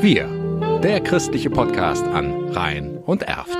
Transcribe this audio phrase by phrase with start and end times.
[0.00, 0.28] Wir,
[0.80, 3.58] der christliche Podcast an Rhein und Erft.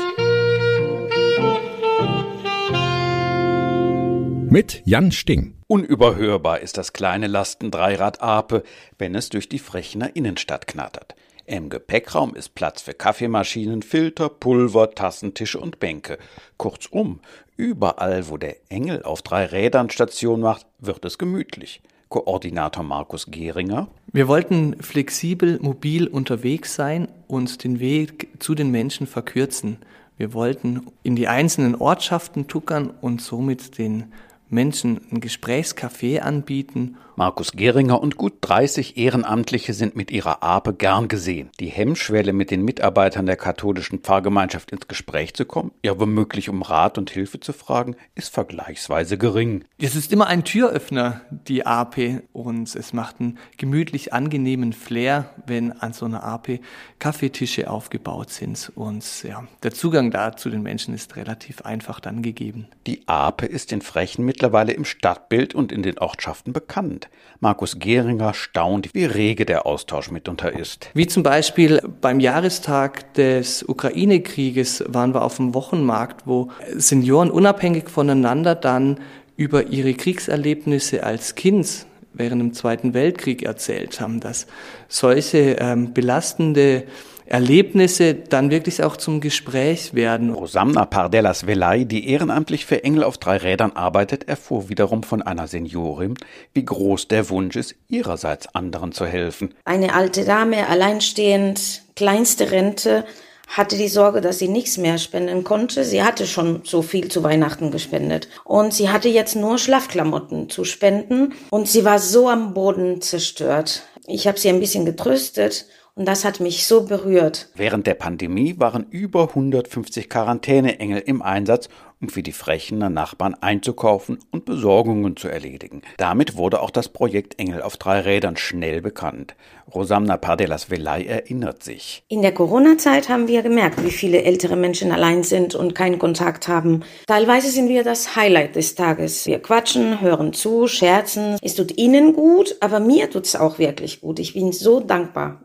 [4.49, 5.57] Mit Jan Sting.
[5.67, 8.63] Unüberhörbar ist das kleine Lastendreirad Ape,
[8.99, 11.17] wenn es durch die Frechner Innenstadt knattert.
[11.45, 16.19] Im Gepäckraum ist Platz für Kaffeemaschinen, Filter, Pulver, Tassentische und Bänke.
[16.57, 17.21] Kurzum,
[17.57, 21.83] überall, wo der Engel auf drei Rädern Station macht, wird es gemütlich.
[22.09, 23.89] Koordinator Markus Gehringer.
[24.13, 29.79] Wir wollten flexibel, mobil unterwegs sein und den Weg zu den Menschen verkürzen.
[30.17, 34.13] Wir wollten in die einzelnen Ortschaften tuckern und somit den
[34.49, 36.97] Menschen ein Gesprächscafé anbieten.
[37.19, 41.51] Markus Geringer und gut 30 Ehrenamtliche sind mit ihrer Ape gern gesehen.
[41.61, 46.63] Die Hemmschwelle, mit den Mitarbeitern der katholischen Pfarrgemeinschaft ins Gespräch zu kommen, ja womöglich um
[46.63, 49.65] Rat und Hilfe zu fragen, ist vergleichsweise gering.
[49.79, 55.73] Es ist immer ein Türöffner, die Ape, und es macht einen gemütlich angenehmen Flair, wenn
[55.73, 56.61] an so einer Ape
[57.01, 58.71] Kaffeetische aufgebaut sind.
[58.77, 62.69] Und ja, der Zugang da zu den Menschen ist relativ einfach dann gegeben.
[62.87, 67.08] Die Ape ist in Frechen mit mittlerweile im Stadtbild und in den Ortschaften bekannt.
[67.41, 70.91] Markus Gehringer staunt, wie rege der Austausch mitunter ist.
[70.95, 77.89] Wie zum Beispiel beim Jahrestag des Ukraine-Krieges waren wir auf dem Wochenmarkt, wo Senioren unabhängig
[77.89, 78.99] voneinander dann
[79.37, 84.49] über ihre Kriegserlebnisse als Kind während dem Zweiten Weltkrieg erzählt haben, dass
[84.89, 86.85] solche ähm, belastende
[87.29, 90.31] Erlebnisse dann wirklich auch zum Gespräch werden.
[90.31, 95.47] Rosamna Pardellas Velay, die ehrenamtlich für Engel auf drei Rädern arbeitet, erfuhr wiederum von einer
[95.47, 96.15] Seniorin,
[96.55, 99.55] wie groß der Wunsch ist, ihrerseits anderen zu helfen.
[99.65, 103.05] Eine alte Dame, alleinstehend, kleinste Rente,
[103.49, 105.85] hatte die Sorge, dass sie nichts mehr spenden konnte.
[105.85, 108.29] Sie hatte schon so viel zu Weihnachten gespendet.
[108.45, 111.33] Und sie hatte jetzt nur Schlafklamotten zu spenden.
[111.51, 113.83] Und sie war so am Boden zerstört.
[114.07, 115.67] Ich habe sie ein bisschen getröstet
[115.99, 117.49] und das hat mich so berührt.
[117.57, 121.69] Während der Pandemie waren über 150 Quarantäneengel im Einsatz,
[122.01, 125.83] um für die Frechener Nachbarn einzukaufen und Besorgungen zu erledigen.
[125.97, 129.35] Damit wurde auch das Projekt Engel auf drei Rädern schnell bekannt.
[129.75, 132.05] Rosamna Pardelas Velay erinnert sich.
[132.07, 136.47] In der Corona-Zeit haben wir gemerkt, wie viele ältere Menschen allein sind und keinen Kontakt
[136.47, 136.85] haben.
[137.09, 139.27] Teilweise sind wir das Highlight des Tages.
[139.27, 141.37] Wir quatschen, hören zu, scherzen.
[141.43, 144.21] Es tut ihnen gut, aber mir tut es auch wirklich gut.
[144.21, 145.41] Ich bin so dankbar.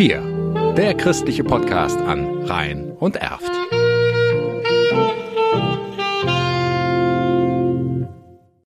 [0.00, 0.22] Wir,
[0.78, 3.52] der christliche Podcast an Rhein und Erft.